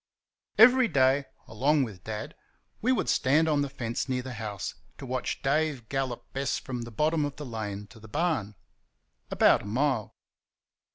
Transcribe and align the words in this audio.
Every 0.57 0.87
day, 0.87 1.25
along 1.47 1.83
with 1.83 2.03
Dad, 2.03 2.33
we 2.81 2.91
would 2.91 3.07
stand 3.07 3.47
on 3.47 3.61
the 3.61 3.69
fence 3.69 4.09
near 4.09 4.23
the 4.23 4.33
house 4.33 4.73
to 4.97 5.05
watch 5.05 5.43
Dave 5.43 5.87
gallop 5.89 6.25
Bess 6.33 6.57
from 6.57 6.81
the 6.81 6.89
bottom 6.91 7.23
of 7.23 7.35
the 7.35 7.45
lane 7.45 7.85
to 7.91 7.99
the 7.99 8.07
barn 8.07 8.55
about 9.29 9.61
a 9.61 9.65
mile. 9.65 10.15